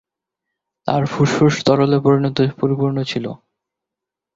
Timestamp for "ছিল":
3.03-3.25